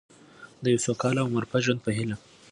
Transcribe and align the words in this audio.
د 0.63 0.65
یو 0.73 0.79
سوکاله 0.85 1.19
او 1.23 1.29
مرفه 1.35 1.57
ژوند 1.65 1.79
په 1.85 1.91
هیله. 1.97 2.15